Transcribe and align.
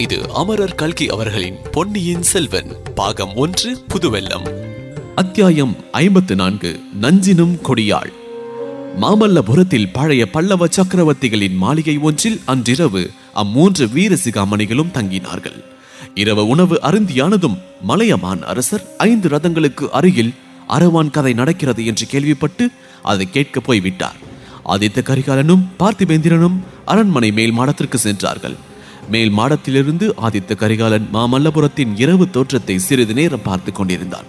இது 0.00 0.34
அமரர் 0.34 0.74
கல்கி 0.74 1.08
அவர்களின் 1.08 1.56
பொன்னியின் 1.72 2.22
செல்வன் 2.22 2.76
பாகம் 2.94 3.34
ஒன்று 3.34 3.84
புதுவெல்லம் 3.88 4.46
அத்தியாயம் 5.14 5.76
ஐம்பத்து 5.92 6.34
நான்கு 6.34 6.80
நஞ்சினும் 7.00 7.60
கொடியாள். 7.62 8.12
மாமல்லபுரத்தில் 9.00 9.88
பழைய 9.92 10.30
பல்லவ 10.30 10.66
சக்கரவர்த்திகளின் 10.66 11.56
மாளிகை 11.56 11.98
ஒன்றில் 11.98 12.40
அன்றிரவு 12.44 13.10
அம்மூன்று 13.34 13.86
வீரசிகாமணிகளும் 13.96 14.94
தங்கினார்கள். 14.94 15.58
இரவு 16.14 16.46
உணவு 16.46 16.78
அருந்தியானதும் 16.82 17.58
மலையமான் 17.82 18.42
அரசர் 18.42 18.86
ஐந்து 18.98 19.28
ரதங்களுக்கு 19.28 19.88
அருகில் 19.90 20.34
அரவான் 20.68 21.10
கதை 21.10 21.32
நடக்கிறது 21.32 21.86
என்று 21.86 22.06
கேள்விப்பட்டு 22.06 22.70
அதை 23.02 23.30
கேட்க 23.30 23.60
போய்விட்டார். 23.60 24.18
ஆதித்த 24.64 25.02
கரிகாலனும் 25.02 25.66
பார்த்திபேந்திரனும் 25.78 26.58
அரண்மனை 26.84 27.32
மேல் 27.32 27.52
மாடத்திற்கு 27.52 27.98
சென்றார்கள். 27.98 28.58
மேல் 29.10 29.32
மாடத்திலிருந்து 29.32 30.12
ஆதித்த 30.22 30.54
கரிகாலன் 30.54 31.08
மாமல்லபுரத்தின் 31.12 31.92
இரவு 31.96 32.30
தோற்றத்தை 32.30 32.78
சிறிது 32.78 33.14
நேரம் 33.14 33.42
பார்த்து 33.42 33.72
கொண்டிருந்தான். 33.72 34.24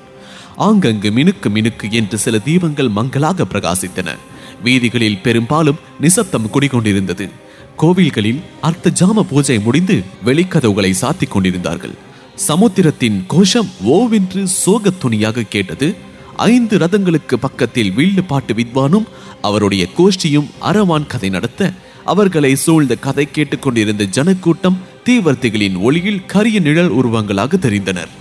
ஆங்கங்கு 0.58 1.12
மினுக்கு 1.12 1.50
மினுக்கு 1.50 1.92
என்று 1.92 2.18
சில 2.18 2.38
தீபங்கள் 2.38 2.90
மங்களாக 2.90 3.44
பிரகாசித்தன. 3.44 4.18
வீதிகளில் 4.64 5.18
பெரும்பாலும் 5.18 5.80
நிசப்தம் 6.00 6.50
குடிகொண்டிருந்தது. 6.54 7.30
கோவில்களில் 7.78 8.42
அர்த்த 8.62 8.92
ஜாம 9.00 9.20
பூஜை 9.20 9.60
முடிந்து 9.60 10.04
வெளிக்கதவுகளை 10.26 10.94
சாத்திக் 11.02 11.32
கொண்டிருந்தார்கள். 11.32 11.94
சமுத்திரத்தின் 12.36 13.24
கோஷம் 13.28 13.70
ஓவென்று 13.88 14.44
சோகத் 14.44 15.00
துணியாக 15.00 15.42
கேட்டது. 15.42 15.96
ஐந்து 16.36 16.78
ரதங்களுக்கு 16.78 17.36
பக்கத்தில் 17.40 17.94
வில்லு 17.96 18.24
பாட்டு 18.28 18.54
வித்வானும் 18.54 19.06
அவருடைய 19.42 19.88
கோஷ்டியும் 19.98 20.50
அரவான் 20.62 21.08
கதை 21.08 21.30
நடத்த 21.30 21.74
அவர்களை 22.12 22.56
சூழ்ந்த 22.56 22.94
கதை 22.96 23.26
கேட்டுக்கொண்டிருந்த 23.32 24.04
ஜனக்கூட்டம் 24.06 24.78
தீவர்த்திகளின் 25.06 25.78
ஒளியில் 25.78 26.26
கரிய 26.26 26.58
நிழல் 26.60 26.92
உருவங்களாக 26.92 27.58
தெரிந்தனர். 27.58 28.12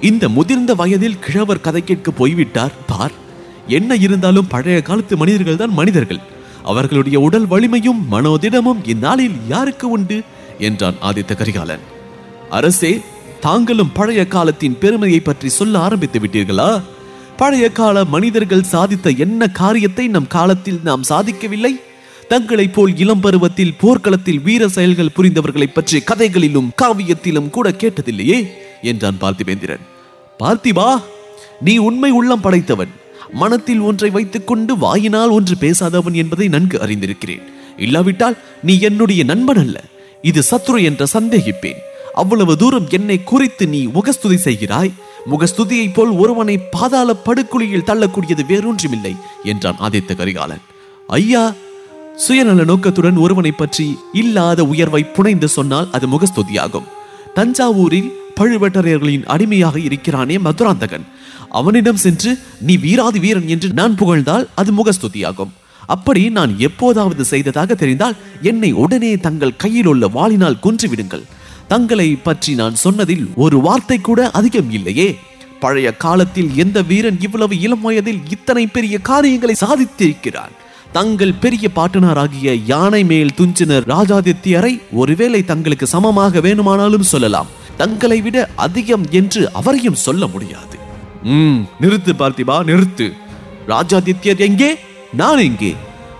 இந்த 0.00 0.28
முதிர்ந்த 0.28 0.74
வயதில் 0.74 1.18
கிழவர் 1.18 1.60
கதை 1.60 1.82
கேட்க 1.84 2.10
போய்விட்டார். 2.10 2.74
பார் 2.86 3.14
என்ன 3.68 3.94
இருந்தாலும் 3.96 4.46
பழைய 4.46 4.82
காலத்து 4.82 5.16
மனிதர்கள் 5.16 5.56
தான் 5.56 5.72
மனிதர்கள். 5.72 6.20
அவர்களுடைய 6.64 7.20
உடல் 7.20 7.46
வலிமையும் 7.46 8.00
மனோதிடமும் 8.12 8.80
இந்நாளில் 8.84 9.36
யாருக்கு 9.48 9.88
உண்டு? 9.88 10.18
என்றான் 10.58 10.98
ஆதித்த 11.02 11.34
கரிகாலன். 11.36 11.84
அரசே 12.50 12.92
தாங்களும் 13.40 13.94
பழைய 13.94 14.22
காலத்தின் 14.26 14.78
பெருமையை 14.78 15.20
பற்றி 15.20 15.48
சொல்ல 15.48 15.78
ஆரம்பித்து 15.78 16.18
விட்டீர்களா? 16.18 16.70
பழைய 17.36 17.66
கால 17.70 18.04
மனிதர்கள் 18.04 18.70
சாதித்த 18.72 19.16
என்ன 19.16 19.48
காரியத்தை 19.62 20.04
நம் 20.08 20.32
காலத்தில் 20.36 20.80
நாம் 20.84 21.04
சாதிக்கவில்லை? 21.08 21.72
தங்களைப் 22.28 22.74
போல் 22.74 22.96
இளம் 22.96 23.20
பருவத்தில் 23.20 23.74
போர்க்களத்தில் 23.74 24.40
வீர 24.40 24.68
செயல்கள் 24.68 25.14
புரிந்தவர்களை 25.16 25.66
பற்றி 25.72 26.00
கதைகளிலும் 26.00 26.70
காவியத்திலும் 26.82 27.50
கூட 27.50 27.70
கேட்டதில்லையே 27.70 28.38
என்றான் 28.82 29.18
பார்த்திபேந்திரன். 29.20 29.84
பார்த்திபா 30.38 31.02
நீ 31.60 31.76
உண்மை 31.76 32.10
உள்ளம் 32.10 32.40
படைத்தவன். 32.40 32.88
மனத்தில் 33.32 33.80
ஒன்றை 33.80 34.10
வைத்துக்கொண்டு 34.10 34.76
வாயினால் 34.76 35.28
ஒன்று 35.28 35.54
பேசாதவன் 35.60 36.12
என்பதை 36.12 36.48
நன்கு 36.48 36.78
அறிந்திருக்கிறேன். 36.78 37.44
இல்லாவிட்டால் 37.76 38.36
நீ 38.62 38.80
என்னுடைய 38.80 39.24
நண்பன் 39.24 39.58
அல்ல. 39.58 39.84
இது 40.22 40.42
சத்ரு 40.50 40.82
என்ற 40.82 41.06
சந்தேகிப்பேன். 41.12 41.80
அவ்வளவு 42.14 42.56
தூரம் 42.56 42.86
என்னை 42.88 43.24
குறித்து 43.24 43.68
நீ 43.68 43.82
முகஸ்துதி 43.82 44.36
செய்கிறாய். 44.36 44.92
முகஸ்துதியைப் 45.30 45.94
போல் 45.94 46.10
ஒருவனை 46.10 46.58
பாதாள 46.58 47.16
படுக்குழியில் 47.24 47.88
தள்ளக்கூடியது 47.90 48.44
வேறொன்றுமில்லை 48.48 49.16
என்றான் 49.44 49.80
ஆதித்த 49.80 50.16
கரிகாலன். 50.16 50.62
ஐயா 51.06 51.54
சுயநல 52.24 52.64
நோக்கத்துடன் 52.64 53.18
ஒருவனை 53.24 53.50
பற்றி 53.52 53.86
இல்லாத 54.20 54.60
உயர்வை 54.64 55.02
புனைந்து 55.16 55.48
சொன்னால் 55.48 55.90
அது 55.96 56.06
முகஸ்துதியாகும். 56.08 56.86
தஞ்சாவூரில் 57.34 58.08
பழுவேட்டரையர்களின் 58.38 59.26
அடிமையாக 59.34 59.76
இருக்கிறானே 59.80 60.36
மதுராந்தகன். 60.38 61.04
அவனிடம் 61.58 62.02
சென்று 62.04 62.30
நீ 62.60 62.74
வீராதி 62.76 63.18
வீரன் 63.18 63.48
என்று 63.48 63.68
நான் 63.72 63.94
புகழ்ந்தால் 63.94 64.48
அது 64.54 64.72
முகஸ்துதியாகும். 64.72 65.52
அப்படி 65.94 66.22
நான் 66.30 66.52
எப்போதாவது 66.58 67.24
செய்ததாக 67.24 67.74
தெரிந்தால் 67.74 68.18
என்னை 68.50 68.72
உடனே 68.84 69.12
தங்கள் 69.26 69.58
கையில் 69.62 69.86
உள்ள 69.86 70.06
வாளினால் 70.08 70.62
கொன்று 70.66 70.88
விடுங்கள் 70.88 71.28
தங்களை 71.68 72.10
பற்றி 72.16 72.52
நான் 72.54 72.76
சொன்னதில் 72.84 73.24
ஒரு 73.44 73.56
வார்த்தை 73.60 73.98
கூட 74.00 74.30
அதிகம் 74.30 74.70
இல்லையே. 74.70 75.08
பழைய 75.60 75.88
காலத்தில் 76.04 76.50
எந்த 76.62 76.78
வீரன் 76.82 77.18
இவ்வளவு 77.26 77.54
இளம் 77.60 77.84
வயதில் 77.86 78.22
இத்தனை 78.28 78.64
பெரிய 78.66 78.96
காரியங்களை 78.98 79.54
சாதித்திருக்கிறான்? 79.60 80.54
தங்கள் 80.92 81.32
பெரிய 81.32 81.68
பாட்டனாராகிய 81.76 82.62
யானை 82.66 83.04
மேல் 83.04 83.30
துஞ்சினர் 83.36 83.86
ராஜாதித்யரை 83.86 84.80
ஒருவேளை 84.92 85.44
தங்களுக்கு 85.44 85.86
சமமாக 85.86 86.40
வேணுமானாலும் 86.40 87.02
சொல்லலாம். 87.02 87.46
தங்களை 87.76 88.20
விட 88.20 88.50
அதிகம் 88.54 89.06
என்று 89.10 89.52
அவரையும் 89.52 89.94
சொல்ல 89.94 90.26
முடியாது. 90.26 90.78
ம் 91.22 91.66
நிறுத்து 91.80 92.12
பார்த்திபா 92.18 92.64
நிறுத்து. 92.64 93.12
ராஜாதித்யர் 93.68 94.38
எங்கே? 94.38 94.76
நான் 95.12 95.38
எங்கே? 95.38 95.74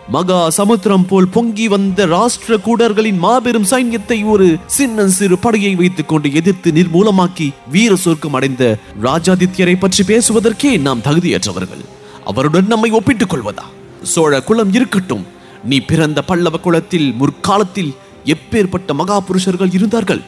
மகா 0.08 0.50
சமுத்திரம் 0.50 1.06
போல் 1.06 1.28
பொங்கி 1.28 1.68
வந்த 1.68 2.06
ராஷ்டிர 2.06 2.56
கூடர்களின் 2.56 3.18
மாபெரும் 3.18 3.64
சைன்யத்தை 3.64 4.24
ஒரு 4.24 4.56
சின்ன 4.66 5.08
சிறு 5.08 5.38
படையை 5.38 5.74
வைத்துக் 5.74 6.08
கொண்டு 6.08 6.34
எதிர்த்து 6.34 6.72
நிர்மூலமாக்கி 6.72 7.50
வீர 7.70 7.96
சொர்க்கம் 7.96 8.34
அடைந்த 8.34 8.78
ராஜாதித்யரை 9.02 9.78
பற்றி 9.78 10.04
பேசுவதற்கே 10.04 10.80
நாம் 10.80 11.00
தகுதியற்றவர்கள். 11.00 11.84
அவருடன் 12.24 12.66
நம்மை 12.66 12.90
ஒப்பிட்டுக் 12.90 13.34
கொள்வதா? 13.34 13.62
சோழ 14.06 14.40
குலம் 14.40 14.72
இருக்கட்டும். 14.72 15.24
நீ 15.64 15.80
பிறந்த 15.80 16.22
பல்லவ 16.22 16.56
குலத்தில் 16.56 17.12
முற்காலத்தில் 17.12 17.94
எப்பேற்பட்ட 18.24 18.94
மகா 18.94 19.20
புருஷர்கள் 19.20 19.70
இருந்தார்கள்? 19.70 20.22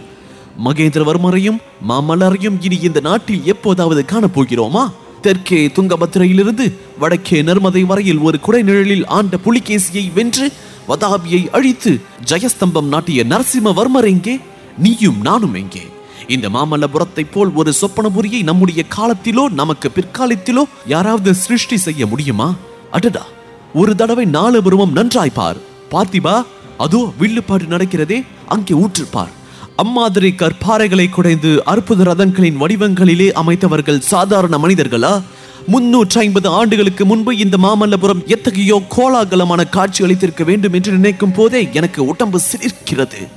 மகேந்திரவர்மரையும் 0.64 1.58
மாமல்லரையும் 1.88 2.56
இனி 2.60 2.76
இந்த 2.82 3.00
நாட்டில் 3.00 3.44
எப்போதாவது 3.44 4.04
காணப்போகிறோமா? 4.12 4.90
தெற்கே 5.22 5.66
துங்கபத்திரையிலிருந்து 5.66 6.78
வடக்கே 6.98 7.42
நர்மதை 7.42 7.86
வரையில் 7.86 8.18
ஒரு 8.18 8.38
குடைநிழலில் 8.46 9.06
ஆண்ட 9.06 9.36
புலிகேசியை 9.44 10.12
வென்று 10.12 10.52
வதாபியை 10.88 11.50
அழித்து 11.50 12.00
ஜெயஸ்தம்பம் 12.30 12.88
நாட்டிய 12.88 13.24
நரசிம்மவர்மர் 13.24 14.06
எங்கே? 14.06 14.40
நீயும் 14.78 15.20
நானும் 15.20 15.54
எங்கே? 15.54 15.82
இந்த 16.26 16.48
மாமல்லபுரத்தை 16.48 17.24
போல் 17.32 17.52
ஒரு 17.52 17.72
சொப்பனபுரியை 17.80 18.42
நம்முடைய 18.42 18.84
காலத்திலோ 18.96 19.48
நமக்கு 19.50 19.88
பிற்காலத்திலோ 19.88 20.64
யாராவது 20.86 21.34
சிருஷ்டி 21.34 21.76
செய்ய 21.76 22.06
முடியுமா? 22.06 22.54
அடடா! 22.90 23.26
ஒரு 23.74 23.94
தடவை 23.94 24.24
நாலு 24.24 24.62
புறமும் 24.62 24.92
நன்றாய் 24.92 25.30
பார். 25.30 25.56
பார்த்திபா 25.92 26.44
அதோ 26.76 27.12
வில்லுப்பாடு 27.18 27.64
நடக்கிறதே 27.64 28.24
அங்கே 28.46 28.74
ஊற்றுப்பார் 28.74 29.32
அம்மாதிரி 29.76 30.34
கற்பாறைகளை 30.36 31.10
குடைந்து 31.10 31.64
அற்புத 31.64 32.04
ரதங்களின் 32.04 32.56
வடிவங்களிலே 32.56 33.28
அமைத்தவர்கள் 33.32 33.98
சாதாரண 33.98 34.58
மனிதர்களா? 34.58 35.22
முன்னூற்றி 35.68 36.18
ஐம்பது 36.18 36.48
ஆண்டுகளுக்கு 36.48 37.06
முன்பு 37.06 37.36
இந்த 37.36 37.56
மாமல்லபுரம் 37.56 38.24
எத்தகையோ 38.26 38.82
கோலாகலமான 38.96 39.68
காட்சி 39.68 40.04
அளித்திருக்க 40.04 40.44
வேண்டும் 40.44 40.72
என்று 40.72 40.92
நினைக்கும் 40.92 41.32
போதே 41.32 41.68
எனக்கு 41.72 42.06
உடம்பு 42.06 42.40
சிலிர்க்கிறது. 42.50 43.28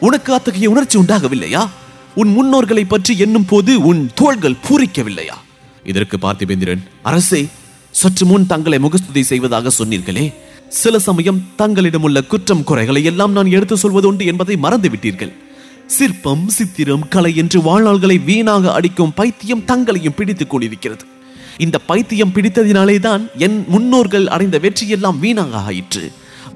உனக்கு 0.00 0.34
அத்தகைய 0.34 0.70
உணர்ச்சி 0.70 0.98
உண்டாகவில்லையா? 0.98 1.68
உன் 2.14 2.32
முன்னோர்களை 2.36 2.84
பற்றி 2.84 3.18
எண்ணும் 3.18 3.46
போது 3.46 3.82
உன் 3.82 4.10
தோள்கள் 4.14 4.60
பூரிக்கவில்லையா? 4.68 5.36
இதற்கு 5.84 6.18
பார்த்திபேந்திரன் 6.18 6.80
அரசே 7.02 7.48
சற்று 7.90 8.26
முன் 8.26 8.46
தங்களை 8.46 8.78
முகஸ்துதி 8.78 9.22
செய்வதாக 9.22 9.70
சொன்னீர்களே. 9.78 10.32
சில 10.68 10.98
சமயம் 10.98 11.44
தங்களிடம் 11.56 12.02
உள்ள 12.02 12.22
குற்றம் 12.22 12.64
குறைகளை 12.64 13.04
எல்லாம் 13.04 13.32
நான் 13.32 13.46
எடுத்து 13.46 13.76
சொல்வது 13.76 14.08
உண்டு 14.08 14.26
என்பதை 14.26 14.56
மறந்து 14.56 14.88
விட்டீர்கள் 14.88 15.32
சிற்பம் 15.86 16.48
சித்திரம் 16.48 17.08
கலை 17.08 17.36
என்று 17.36 17.60
வாழ்நாள்களை 17.60 18.24
வீணாக 18.24 18.72
அடிக்கும் 18.72 19.14
பைத்தியம் 19.14 19.64
தங்களையும் 19.64 20.14
பிடித்துக் 20.16 20.50
கொண்டிருக்கிறது. 20.50 21.04
இந்த 21.58 21.78
பைத்தியம் 21.78 22.32
பிடித்ததினாலே 22.34 22.98
தான் 22.98 23.28
என் 23.36 23.64
முன்னோர்கள் 23.68 24.26
அடைந்த 24.26 24.58
வெற்றியெல்லாம் 24.58 25.18
வீணாக 25.18 25.58
ஆயிற்று. 25.58 26.12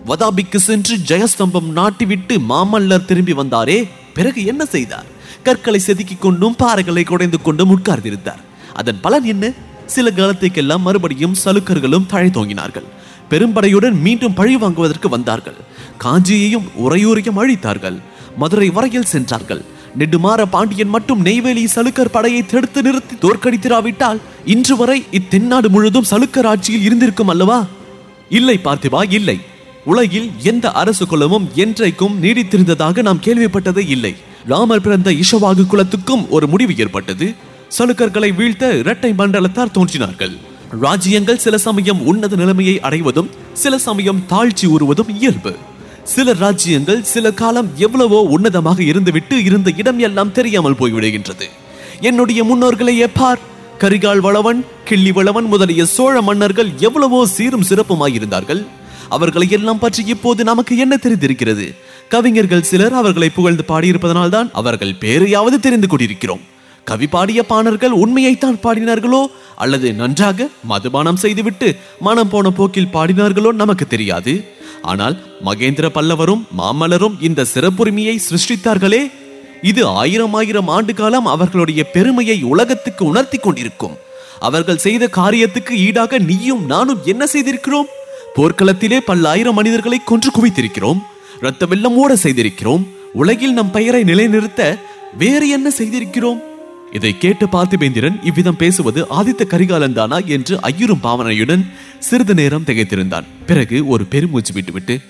வதாபிக்கு 0.07 0.57
சென்று 0.57 0.97
ஜெயஸ்தம்பம் 0.97 1.69
நாட்டிவிட்டு 1.77 2.39
மாமல்லர் 2.49 3.05
திரும்பி 3.05 3.33
வந்தாரே 3.33 3.89
பிறகு 4.15 4.45
என்ன 4.45 4.65
செய்தார்? 4.65 5.05
கற்களை 5.43 5.81
செதுக்கிக் 5.87 6.19
கொண்டும் 6.19 6.57
பாறைகளை 6.59 7.05
குடைந்து 7.05 7.43
கொண்டும் 7.43 7.79
உட்கார்ந்திருந்தார். 7.79 8.43
அதன் 8.75 9.01
பலன் 9.01 9.25
என்ன? 9.25 9.53
சில 9.87 10.11
காலத்துக்கெல்லாம் 10.11 10.81
மறுபடியும் 10.81 11.35
சலுக்கர்களும் 11.45 12.11
தழைத்தோங்கினார்கள் 12.13 12.89
பெரும்படையுடன் 13.31 14.01
மீண்டும் 14.01 14.35
பழி 14.35 14.57
வாங்குவதற்கு 14.57 15.09
வந்தார்கள். 15.09 15.55
காஞ்சியையும் 15.99 16.67
உறையூரையும் 16.85 17.39
அழித்தார்கள். 17.39 18.01
மதுரை 18.37 18.71
வரையில் 18.71 19.05
சென்றார்கள். 19.05 19.65
நெடுமாற 19.99 20.43
பாண்டியன் 20.51 20.89
மட்டும் 20.89 21.21
நெய்வேலி 21.21 21.65
சலுக்கர் 21.75 22.13
படையை 22.13 22.47
தடுத்து 22.47 22.83
நிறுத்தி 22.83 23.15
தோற்கடித்திராவிட்டால் 23.15 24.21
இன்று 24.45 24.77
வரை 24.77 25.05
இத்தென்னாடு 25.13 25.69
முழுதும் 25.69 26.05
சலுக்கர் 26.11 26.47
ஆட்சியில் 26.47 26.83
இருந்திருக்கும் 26.83 27.29
அல்லவா? 27.29 27.67
இல்லை 28.29 28.61
பார்த்திபா 28.65 29.13
இல்லை. 29.13 29.41
உலகில் 29.85 30.31
எந்த 30.43 30.71
அரசு 30.71 31.07
குலமும் 31.07 31.49
என்றைக்கும் 31.55 32.19
நீடித்திருந்ததாக 32.23 33.03
நாம் 33.03 33.21
கேள்விப்பட்டதே 33.25 33.89
இல்லை. 33.89 34.15
ராமர் 34.47 34.81
பிறந்த 34.81 35.11
இஷவாகு 35.11 35.67
குலத்துக்கும் 35.67 36.29
ஒரு 36.29 36.47
முடிவு 36.47 36.77
ஏற்பட்டது. 36.77 37.35
சலுக்கர்களை 37.77 38.29
வீழ்த்த 38.39 38.65
இரட்டை 38.81 39.11
மண்டலத்தார் 39.21 39.73
தோன்றினார்கள். 39.77 40.35
ராஜ்யங்கள் 40.85 41.41
சில 41.45 41.59
சமயம் 41.59 42.01
உன்னத 42.11 42.37
நிலைமையை 42.37 42.75
அடைவதும் 42.81 43.31
சில 43.63 43.79
சமயம் 43.79 44.21
தாழ்ச்சி 44.33 44.67
உறுவதும் 44.67 45.11
இயல்பு. 45.19 45.53
சில 46.13 46.33
ராஜ்யங்கள் 46.33 47.03
சில 47.13 47.33
காலம் 47.41 47.71
எவ்வளவோ 47.77 48.21
உன்னதமாக 48.37 48.81
இருந்துவிட்டு 48.91 49.37
இருந்த 49.49 49.69
இடம் 49.77 49.99
எல்லாம் 49.99 50.33
தெரியாமல் 50.33 50.79
போய்விடுகின்றது. 50.81 51.49
என்னுடைய 52.01 52.41
முன்னோர்களையே 52.45 53.09
பார். 53.19 53.43
கரிகால் 53.83 54.25
வளவன் 54.29 54.61
கிள்ளி 54.85 55.13
வளவன் 55.13 55.51
முதலிய 55.53 55.85
சோழ 55.97 56.15
மன்னர்கள் 56.23 56.73
எவ்வளவோ 56.79 57.21
சீரும் 57.27 57.69
சிறப்புமாயிருந்தார்கள். 57.69 58.65
அவர்களை 59.09 59.47
எல்லாம் 59.51 59.79
பற்றி 59.79 60.03
இப்போது 60.15 60.45
நமக்கு 60.45 60.75
என்ன 60.77 60.95
தெரிந்திருக்கிறது? 60.97 61.67
கவிஞர்கள் 62.09 62.69
சிலர் 62.71 62.99
அவர்களை 63.03 63.29
புகழ்ந்து 63.31 63.65
பாடியிருப்பதனால்தான் 63.69 64.51
அவர்கள் 64.61 64.99
பேரையாவது 65.05 65.57
தெரிந்து 65.67 65.89
கொண்டிருக்கிறோம். 65.89 66.45
கவி 66.85 67.07
பாடிய 67.07 67.47
பாணர்கள் 67.47 67.91
உண்மையைத்தான் 67.91 68.59
பாடினார்களோ? 68.63 69.27
அல்லது 69.57 69.93
நன்றாக 69.93 70.49
மதுபானம் 70.63 71.17
செய்துவிட்டு 71.17 71.77
மனம் 72.01 72.29
போன 72.29 72.51
போக்கில் 72.51 72.93
பாடினார்களோ 72.93 73.53
நமக்கு 73.53 73.87
தெரியாது. 73.87 74.45
ஆனால் 74.83 75.23
மகேந்திர 75.45 75.89
பல்லவரும் 75.89 76.47
மாமல்லரும் 76.59 77.17
இந்த 77.21 77.45
சிறப்புரிமையை 77.55 78.19
சிருஷ்டித்தார்களே. 78.29 79.11
இது 79.63 79.87
ஆயிரம் 79.87 80.35
ஆயிரம் 80.35 80.69
ஆண்டு 80.69 80.95
காலம் 80.95 81.27
அவர்களுடைய 81.27 81.91
பெருமையை 81.91 82.43
உலகத்துக்கு 82.43 83.05
உணர்த்தி 83.05 83.39
கொண்டிருக்கும். 83.39 83.97
அவர்கள் 84.41 84.77
செய்த 84.77 85.09
காரியத்துக்கு 85.17 85.71
ஈடாக 85.71 86.19
நீயும் 86.19 86.67
நானும் 86.67 87.01
என்ன 87.05 87.25
செய்திருக்கிறோம்? 87.33 87.91
போர்க்களத்திலே 88.37 88.99
பல்லாயிரம் 88.99 89.55
மனிதர்களை 89.55 90.01
கொன்று 90.05 90.31
குவித்திருக்கிறோம். 90.31 91.01
இரத்த 91.41 91.67
வெள்ளம் 91.67 91.97
ஓட 91.97 92.17
செய்திருக்கிறோம். 92.23 92.87
உலகில் 93.13 93.53
நம் 93.53 93.71
பெயரை 93.71 94.03
நிலைநிறுத்த 94.03 94.79
வேறு 95.19 95.49
என்ன 95.49 95.71
செய்திருக்கிறோம்? 95.71 96.43
இதை 96.97 97.11
கேட்ட 97.19 97.45
பார்த்திபேந்திரன் 97.45 98.17
இவ்விதம் 98.25 98.57
பேசுவது 98.57 99.01
ஆதித்த 99.19 99.43
கரிகாலன் 99.47 99.93
தானா 99.93 100.19
என்று 100.37 100.55
ஐயரும் 100.61 101.03
பாவனையுடன் 101.03 101.63
சிறிது 101.99 102.35
நேரம் 102.35 102.67
திகைத்திருந்தான். 102.67 103.27
பிறகு 103.47 103.87
ஒரு 103.87 104.05
பெருமூச்சு 104.05 104.53
விட்டுவிட்டு 104.53 105.01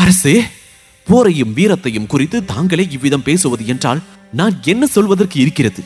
அரசே 0.00 0.36
போரையும் 1.06 1.52
வீரத்தையும் 1.58 2.06
குறித்து 2.06 2.44
தாங்களே 2.44 2.86
இவ்விதம் 2.90 3.22
பேசுவது 3.22 3.66
என்றால் 3.66 4.00
நான் 4.32 4.56
என்ன 4.64 4.86
சொல்வதற்கு 4.86 5.40
இருக்கிறது? 5.40 5.82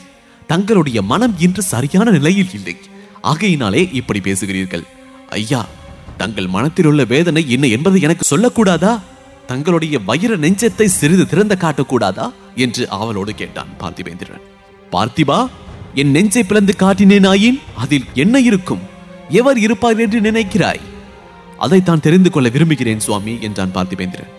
தங்களுடைய 0.47 1.01
மனம் 1.01 1.35
இன்று 1.39 1.61
சரியான 1.61 2.11
நிலையில் 2.11 2.53
இல்லை. 2.53 2.75
ஆகையினாலே 3.21 3.89
இப்படி 3.91 4.19
பேசுகிறீர்கள். 4.19 4.85
ஐயா 5.29 5.61
தங்கள் 6.17 6.47
மனத்தில் 6.47 6.85
உள்ள 6.85 7.03
வேதனை 7.03 7.43
என்ன 7.49 7.67
என்பதை 7.67 8.01
எனக்கு 8.01 8.25
சொல்லக்கூடாதா? 8.31 8.93
தங்களுடைய 9.47 9.99
வயிற 10.07 10.33
நெஞ்சத்தை 10.37 10.87
சிறிது 10.99 11.25
திறந்த 11.27 11.57
காட்டக்கூடாதா? 11.61 12.27
என்று 12.55 12.89
ஆவலோடு 12.89 13.33
கேட்டான் 13.35 13.71
பார்த்திபேந்திரன். 13.79 14.45
பார்த்திபா 14.91 15.47
என் 15.95 16.11
நெஞ்சை 16.11 16.43
பிளந்து 16.43 16.73
காட்டினேனாயின் 16.79 17.59
அதில் 17.75 18.03
என்ன 18.13 18.39
இருக்கும்? 18.39 18.79
எவர் 19.29 19.59
இருப்பார் 19.59 19.99
என்று 19.99 20.19
நினைக்கிறாய்? 20.21 20.81
அதைத்தான் 21.57 21.99
தெரிந்து 21.99 22.29
கொள்ள 22.31 22.49
விரும்புகிறேன் 22.49 22.99
சுவாமி 22.99 23.37
என்றான் 23.41 23.73
பார்த்திபேந்திரன். 23.75 24.31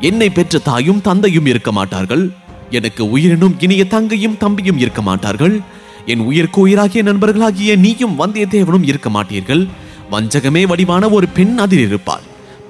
என்னை 0.00 0.30
பெற்ற 0.30 0.58
தாயும் 0.58 1.00
தந்தையும் 1.00 1.46
இருக்க 1.46 1.72
மாட்டார்கள். 1.72 2.30
எனக்கு 2.70 3.10
உயிரினும் 3.10 3.56
இனிய 3.58 3.84
தங்கையும் 3.86 4.36
தம்பியும் 4.36 4.78
இருக்க 4.78 5.02
மாட்டார்கள். 5.02 5.60
என் 6.06 6.18
உயிருக்கு 6.18 6.68
உயிராகிய 6.68 7.02
நண்பர்களாகிய 7.02 7.76
நீயும் 7.76 8.18
வந்தியத்தேவனும் 8.18 8.86
இருக்க 8.86 9.10
மாட்டீர்கள். 9.10 9.68
வஞ்சகமே 10.10 10.66
வடிவான 10.66 11.08
ஒரு 11.08 11.28
பெண் 11.28 11.58
அதில் 11.58 11.86
இருப்பாள். 11.86 12.22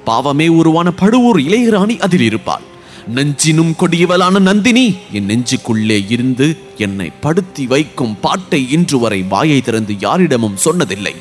பாவமே 0.04 0.48
உருவான 0.48 0.90
பழுவூர் 0.90 1.40
இளையராணி 1.40 2.00
அதில் 2.00 2.20
இருப்பாள். 2.20 2.62
நெஞ்சினும் 3.14 3.72
கொடியவளான 3.78 4.40
நந்தினி 4.40 4.96
என் 5.12 5.26
நெஞ்சுக்குள்ளே 5.26 6.10
இருந்து 6.10 6.56
என்னை 6.76 7.10
படுத்தி 7.20 7.66
வைக்கும் 7.66 8.20
பாட்டை 8.20 8.70
இன்று 8.70 8.98
வரை 8.98 9.22
வாயை 9.22 9.60
திறந்து 9.60 9.94
யாரிடமும் 9.98 10.58
சொன்னதில்லை. 10.64 11.14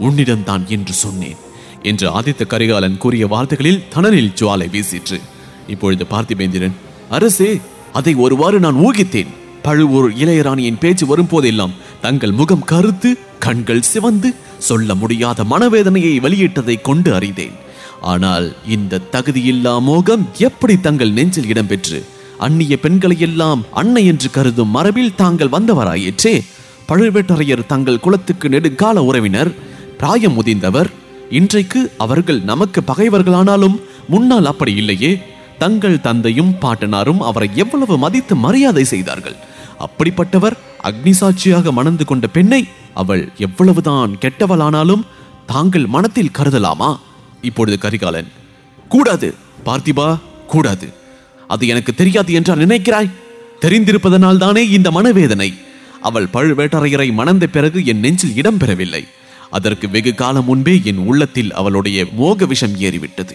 உன்னிடம்தான் 0.00 0.66
என்று 0.66 0.92
சொன்னேன் 0.92 1.36
என்று 1.82 2.20
ஆதித்த 2.20 2.46
கரிகாலன் 2.46 2.96
கூறிய 2.96 3.26
வார்த்தைகளில் 3.26 3.84
தனனில் 3.88 4.32
ஜுவாலை 4.40 4.68
வீசிற்று. 4.70 5.20
இப்பொழுது 5.66 6.06
பார்த்திபேந்திரன் 6.10 6.72
அரசே 7.10 7.60
அதை 7.92 8.14
ஒருவாறு 8.14 8.60
நான் 8.60 8.74
ஊகித்தேன். 8.74 9.32
பழுவூர் 9.62 10.12
இளையராணியின் 10.12 10.78
பேச்சு 10.78 11.16
வரும்போதெல்லாம் 11.16 11.70
தங்கள் 12.00 12.32
முகம் 12.32 12.64
கருத்து 12.64 13.18
கண்கள் 13.38 13.82
சிவந்து 13.82 14.34
சொல்ல 14.58 14.94
முடியாத 14.94 15.44
மனவேதனையை 15.44 16.20
வெளியிட்டதை 16.20 16.80
கொண்டு 16.80 17.14
அறிந்தேன். 17.14 17.70
ஆனால் 18.02 18.56
இந்த 18.66 19.00
தகுதியில்லா 19.12 19.80
மோகம் 19.80 20.28
எப்படி 20.38 20.80
தங்கள் 20.80 21.12
நெஞ்சில் 21.12 21.54
இடம்பெற்று 21.54 22.04
அந்நிய 22.38 22.78
பெண்களை 22.80 23.20
எல்லாம் 23.20 23.64
அன்னை 23.72 24.06
என்று 24.06 24.30
கருதும் 24.30 24.68
மரபில் 24.68 25.14
தாங்கள் 25.14 25.48
வந்தவராயிற்றே? 25.48 26.42
பழுவேட்டரையர் 26.88 27.66
தங்கள் 27.66 28.00
குலத்துக்கு 28.00 28.48
நெடுங்கால 28.48 28.98
உறவினர் 28.98 29.50
பிராயம் 29.98 30.42
முதிந்தவர் 30.42 30.90
இன்றைக்கு 31.30 31.92
அவர்கள் 31.98 32.40
நமக்கு 32.42 32.82
பகைவர்களானாலும் 32.86 33.80
முன்னால் 34.08 34.44
அப்படி 34.44 34.74
இல்லையே. 34.74 35.22
தங்கள் 35.58 36.00
தந்தையும் 36.00 36.54
பாட்டனாரும் 36.60 37.18
அவரை 37.18 37.50
எவ்வளவு 37.54 37.98
மதித்து 37.98 38.36
மரியாதை 38.36 38.84
செய்தார்கள்? 38.84 39.36
அப்படிப்பட்டவர் 39.80 40.56
அக்னி 40.82 41.10
சாட்சியாக 41.10 41.72
மணந்து 41.72 42.04
கொண்ட 42.04 42.26
பெண்ணை 42.26 42.68
அவள் 42.94 43.32
எவ்வளவுதான் 43.36 44.18
கெட்டவளானாலும் 44.20 45.06
தாங்கள் 45.46 45.86
மனத்தில் 45.86 46.34
கருதலாமா? 46.38 46.98
இப்பொழுது 47.42 47.78
கரிகாலன் 47.78 48.28
கூடாது 48.88 49.34
பார்த்திபா 49.66 50.18
கூடாது. 50.46 50.92
அது 51.48 51.66
எனக்கு 51.66 51.94
தெரியாது 51.94 52.32
என்றா 52.32 52.54
நினைக்கிறாய்? 52.54 53.10
தெரிந்திருப்பதனால் 53.60 54.36
தானே 54.36 54.68
இந்த 54.68 54.90
மனவேதனை. 54.90 55.54
அவள் 56.00 56.28
பழுவேட்டரையரை 56.32 57.12
மணந்த 57.12 57.46
பிறகு 57.46 57.84
என் 57.84 57.98
நெஞ்சில் 57.98 58.36
இடம் 58.36 58.56
பெறவில்லை. 58.56 59.04
அதற்கு 59.50 59.88
வெகு 59.88 60.14
காலம் 60.14 60.44
முன்பே 60.44 60.80
என் 60.84 60.96
உள்ளத்தில் 60.96 61.52
அவளுடைய 61.52 62.06
மோக 62.12 62.46
விஷம் 62.46 62.76
ஏறிவிட்டது. 62.76 63.34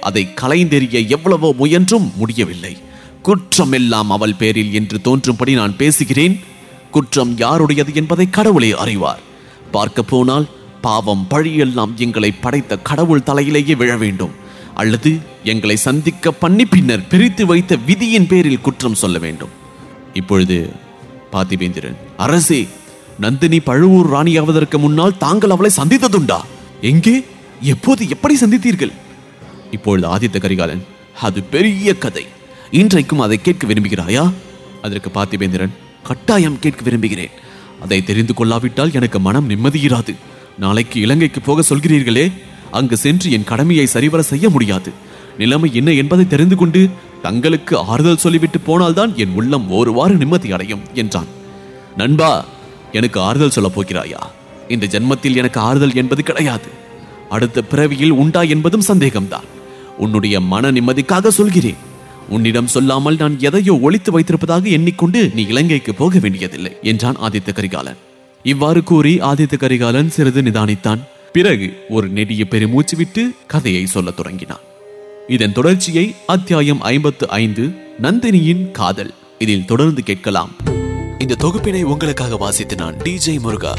அதை 0.00 0.28
கலைந்தெறிய 0.40 1.06
எவ்வளவோ 1.08 1.52
முயன்றும் 1.52 2.12
முடியவில்லை. 2.16 2.76
குற்றம் 3.22 3.72
எல்லாம் 3.72 4.10
அவள் 4.10 4.34
பேரில் 4.34 4.72
என்று 4.72 5.00
தோன்றும்படி 5.00 5.52
நான் 5.52 5.76
பேசுகிறேன். 5.76 6.40
குற்றம் 6.90 7.36
யாருடையது 7.36 7.94
என்பதை 7.94 8.30
கடவுளே 8.30 8.70
அறிவார். 8.72 9.22
பார்க்க 9.70 10.02
போனால் 10.02 10.48
பாவம் 10.80 11.26
பழியெல்லாம் 11.30 11.94
எங்களை 11.94 12.30
படைத்த 12.32 12.78
கடவுள் 12.78 13.26
தலையிலேயே 13.26 13.76
விழ 13.76 13.96
வேண்டும். 13.96 14.34
அல்லது 14.74 15.18
எங்களை 15.44 15.76
சந்திக்க 15.76 16.32
பண்ணி 16.32 16.64
பின்னர் 16.64 17.06
பிரித்து 17.06 17.46
வைத்த 17.46 17.76
விதியின் 17.86 18.26
பேரில் 18.26 18.60
குற்றம் 18.60 18.94
சொல்ல 18.94 19.18
வேண்டும். 19.18 19.54
இப்பொழுது 20.14 20.72
பார்த்திபேந்திரன் 21.32 21.96
அரசே 22.16 22.68
நந்தினி 23.18 23.60
பழுவூர் 23.60 24.12
ராணியாவதற்கு 24.12 24.78
முன்னால் 24.78 25.18
தாங்கள் 25.18 25.50
அவளை 25.50 25.70
சந்தித்ததுண்டா? 25.76 26.38
எங்கே? 26.80 27.24
எப்போது? 27.60 28.08
எப்படி 28.08 28.34
சந்தித்தீர்கள்? 28.36 28.92
இப்பொழுது 29.70 30.06
ஆதித்த 30.08 30.40
கரிகாலன் 30.40 30.84
அது 31.20 31.42
பெரிய 31.42 31.94
கதை. 31.94 32.26
இன்றைக்கும் 32.70 33.20
அதை 33.20 33.38
கேட்க 33.40 33.66
விரும்புகிறாயா? 33.66 34.32
அதற்கு 34.82 35.10
பார்த்திபேந்திரன் 35.10 35.74
கட்டாயம் 36.02 36.58
கேட்க 36.58 36.82
விரும்புகிறேன். 36.82 37.34
அதை 37.80 38.04
தெரிந்து 38.04 38.34
கொள்ளாவிட்டால் 38.34 38.92
எனக்கு 38.92 39.20
மனம் 39.20 39.50
நிம்மதியிராது. 39.50 40.14
நாளைக்கு 40.58 41.00
இலங்கைக்கு 41.00 41.40
போக 41.40 41.62
சொல்கிறீர்களே 41.68 42.32
அங்கு 42.70 42.96
சென்று 42.96 43.30
என் 43.30 43.44
கடமையை 43.44 43.86
சரிவர 43.86 44.22
செய்ய 44.22 44.50
முடியாது. 44.50 44.92
நிலைமை 45.38 45.74
என்ன 45.74 45.92
என்பதை 45.92 46.26
தெரிந்து 46.26 46.56
கொண்டு 46.56 46.90
தங்களுக்கு 47.22 47.78
ஆறுதல் 47.78 48.16
சொல்லிவிட்டு 48.16 48.60
போனால்தான் 48.60 49.16
என் 49.16 49.34
உள்ளம் 49.34 49.70
ஒருவாறு 49.70 50.14
நிம்மதி 50.14 50.52
அடையும் 50.52 50.80
என்றான். 50.94 51.26
நண்பா 51.96 52.44
எனக்கு 52.92 53.20
ஆறுதல் 53.20 53.50
சொல்லப் 53.50 53.80
போகிறாயா? 53.80 54.20
இந்த 54.68 54.86
ஜென்மத்தில் 54.86 55.36
எனக்கு 55.36 55.60
ஆறுதல் 55.60 55.94
என்பது 55.94 56.22
கிடையாது. 56.22 56.68
அடுத்த 57.28 57.62
பிறவியில் 57.62 58.10
உண்டா 58.10 58.42
என்பதும் 58.42 58.88
சந்தேகம்தான். 58.88 59.46
உன்னுடைய 59.98 60.40
மன 60.40 60.70
நிம்மதிக்காக 60.70 61.28
சொல்கிறேன். 61.28 61.76
உன்னிடம் 62.28 62.66
சொல்லாமல் 62.66 63.16
நான் 63.16 63.40
எதையோ 63.40 63.78
ஒழித்து 63.78 64.20
வைத்திருப்பதாக 64.20 64.64
எண்ணிக்கொண்டு 64.64 65.30
நீ 65.34 65.42
இலங்கைக்கு 65.42 65.94
போக 65.94 66.18
வேண்டியதில்லை 66.18 66.76
என்றான் 66.82 67.16
ஆதித்த 67.16 67.52
கரிகாலன். 67.52 67.96
இவ்வாறு 68.48 68.82
கூறி 68.82 69.20
ஆதித்த 69.20 69.56
கரிகாலன் 69.56 70.10
சிறிது 70.10 70.42
நிதானித்தான். 70.42 71.00
பிறகு 71.32 71.84
ஒரு 71.88 72.08
நெடிய 72.08 72.44
பெருமூச்சு 72.44 72.96
விட்டு 72.96 73.34
கதையை 73.46 73.86
சொல்லத் 73.86 74.16
தொடங்கினான். 74.16 74.60
இதன் 75.28 75.52
தொடர்ச்சியை 75.52 76.14
அத்தியாயம் 76.26 76.80
ஐம்பத்து 76.80 77.28
ஐந்து 77.28 77.70
நந்தினியின் 78.02 78.70
காதல். 78.70 79.14
இதில் 79.38 79.64
தொடர்ந்து 79.64 80.02
கேட்கலாம். 80.02 80.56
இந்த 81.18 81.36
தொகுப்பினை 81.38 81.82
உங்களுக்காக 81.82 82.36
வாசித்து 82.36 82.76
நான் 82.76 82.94
டிஜே 82.94 83.40
முருகா. 83.40 83.78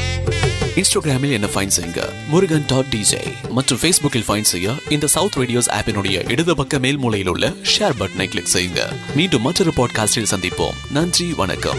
இன்ஸ்டாகிராமில் 0.76 1.32
என்ன 1.32 1.46
ஃபைன் 1.54 1.70
செய்யுங்க? 1.80 2.08
முருகன் 2.28 2.64
டாட் 2.66 2.94
டிஜே 2.96 3.48
மற்றும் 3.48 3.78
ஃபேஸ்புக்கில் 3.82 4.24
ஃபைன் 4.28 4.40
செய்ய 4.40 4.72
இந்த 4.88 5.06
சவுத் 5.06 5.36
ரேடியோஸ் 5.36 5.70
ஆப்பினுடைய 5.70 6.30
இடது 6.30 6.56
பக்க 6.56 6.78
மேல் 6.78 6.98
மூலையில் 6.98 7.28
உள்ள 7.28 7.48
ஷேர் 7.48 7.92
பட்டனை 7.98 8.24
கிளிக் 8.24 8.50
செய்யுங்க. 8.52 8.80
மீண்டும் 9.16 9.42
மற்றொரு 9.42 9.72
பாட்காஸ்டில் 9.76 10.26
சந்திப்போம். 10.30 10.92
நன்றி 10.92 11.32
வணக்கம். 11.32 11.78